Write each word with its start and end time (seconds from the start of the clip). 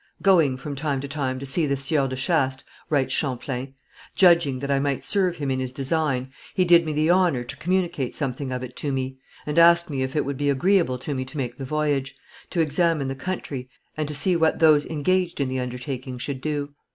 "Going 0.23 0.57
from 0.57 0.75
time 0.75 0.99
to 1.01 1.07
time 1.07 1.37
to 1.37 1.45
see 1.45 1.67
the 1.67 1.77
Sieur 1.77 2.07
de 2.07 2.15
Chastes," 2.15 2.63
writes 2.89 3.13
Champlain, 3.13 3.75
"judging 4.15 4.57
that 4.57 4.71
I 4.71 4.79
might 4.79 5.03
serve 5.03 5.37
him 5.37 5.51
in 5.51 5.59
his 5.59 5.71
design, 5.71 6.31
he 6.55 6.65
did 6.65 6.87
me 6.87 6.91
the 6.93 7.11
honour 7.11 7.43
to 7.43 7.57
communicate 7.57 8.15
something 8.15 8.51
of 8.51 8.63
it 8.63 8.75
to 8.77 8.91
me, 8.91 9.19
and 9.45 9.59
asked 9.59 9.91
me 9.91 10.01
if 10.01 10.15
it 10.15 10.25
would 10.25 10.37
be 10.37 10.49
agreeable 10.49 10.97
to 10.97 11.13
me 11.13 11.23
to 11.25 11.37
make 11.37 11.59
the 11.59 11.65
voyage, 11.65 12.15
to 12.49 12.61
examine 12.61 13.09
the 13.09 13.15
country, 13.15 13.69
and 13.95 14.07
to 14.07 14.15
see 14.15 14.35
what 14.35 14.57
those 14.57 14.87
engaged 14.87 15.39
in 15.39 15.49
the 15.49 15.59
undertaking 15.59 16.17
should 16.17 16.41
do. 16.41 16.73